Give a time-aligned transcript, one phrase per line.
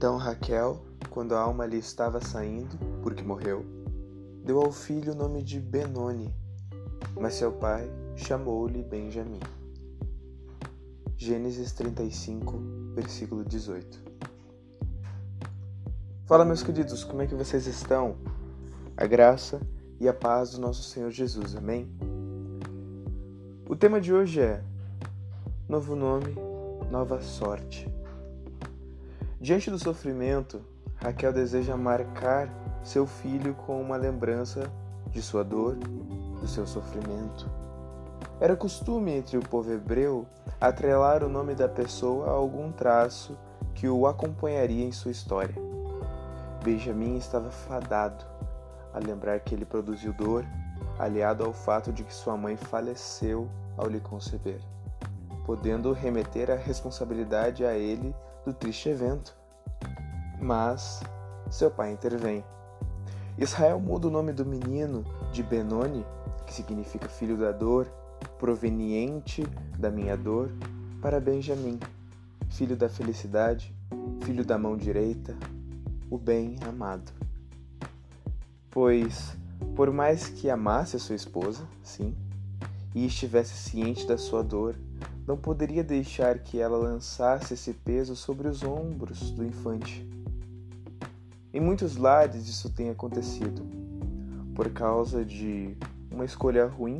[0.00, 0.80] Então Raquel,
[1.10, 3.66] quando a alma lhe estava saindo, porque morreu,
[4.42, 6.34] deu ao filho o nome de Benoni,
[7.20, 9.40] mas seu pai chamou-lhe Benjamim.
[11.18, 12.58] Gênesis 35,
[12.94, 14.02] versículo 18.
[16.24, 18.16] Fala, meus queridos, como é que vocês estão?
[18.96, 19.60] A graça
[20.00, 21.86] e a paz do nosso Senhor Jesus, amém?
[23.68, 24.64] O tema de hoje é
[25.68, 26.34] Novo nome,
[26.90, 27.99] nova sorte.
[29.40, 30.60] Diante do sofrimento,
[30.96, 32.46] Raquel deseja marcar
[32.84, 34.70] seu filho com uma lembrança
[35.08, 37.50] de sua dor, do seu sofrimento.
[38.38, 40.26] Era costume entre o povo hebreu
[40.60, 43.34] atrelar o nome da pessoa a algum traço
[43.74, 45.54] que o acompanharia em sua história.
[46.62, 48.22] Benjamim estava fadado
[48.92, 50.44] a lembrar que ele produziu dor,
[50.98, 54.60] aliado ao fato de que sua mãe faleceu ao lhe conceber,
[55.46, 59.36] podendo remeter a responsabilidade a ele do triste evento.
[60.40, 61.00] Mas
[61.50, 62.44] seu pai intervém.
[63.38, 66.04] Israel muda o nome do menino de Benoni,
[66.46, 67.86] que significa filho da dor,
[68.38, 69.42] proveniente
[69.78, 70.50] da minha dor,
[71.00, 71.78] para Benjamim,
[72.50, 73.74] filho da felicidade,
[74.22, 75.36] filho da mão direita,
[76.10, 77.12] o bem amado.
[78.70, 79.36] Pois,
[79.74, 82.14] por mais que amasse a sua esposa, sim,
[82.94, 84.76] e estivesse ciente da sua dor,
[85.30, 90.04] não poderia deixar que ela lançasse esse peso sobre os ombros do infante.
[91.54, 93.62] Em muitos lares isso tem acontecido,
[94.56, 95.76] por causa de
[96.10, 96.98] uma escolha ruim,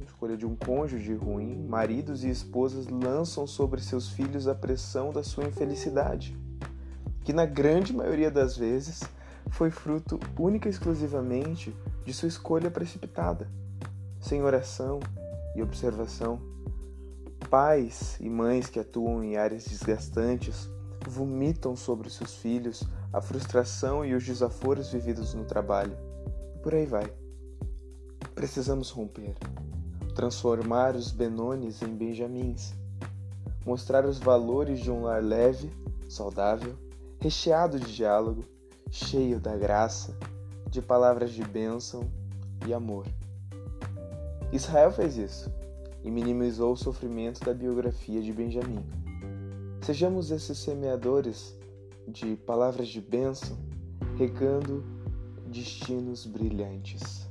[0.00, 5.12] a escolha de um cônjuge ruim, maridos e esposas lançam sobre seus filhos a pressão
[5.12, 6.36] da sua infelicidade,
[7.22, 9.00] que na grande maioria das vezes
[9.48, 11.72] foi fruto única e exclusivamente
[12.04, 13.48] de sua escolha precipitada,
[14.18, 14.98] sem oração
[15.54, 16.50] e observação
[17.50, 20.70] Pais e mães que atuam em áreas desgastantes
[21.08, 25.98] vomitam sobre seus filhos a frustração e os desaforos vividos no trabalho.
[26.54, 27.12] E por aí vai.
[28.36, 29.34] Precisamos romper,
[30.14, 32.72] transformar os Benones em Benjamins,
[33.66, 35.72] mostrar os valores de um lar leve,
[36.08, 36.78] saudável,
[37.18, 38.44] recheado de diálogo,
[38.92, 40.16] cheio da graça,
[40.68, 42.08] de palavras de bênção
[42.64, 43.08] e amor.
[44.52, 45.59] Israel fez isso
[46.02, 48.84] e minimizou o sofrimento da biografia de Benjamim.
[49.82, 51.58] Sejamos esses semeadores
[52.06, 53.56] de palavras de bênção,
[54.16, 54.84] regando
[55.46, 57.28] destinos brilhantes.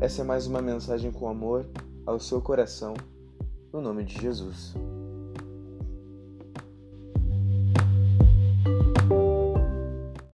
[0.00, 1.66] Essa é mais uma mensagem com amor
[2.06, 2.94] ao seu coração,
[3.72, 4.74] no nome de Jesus.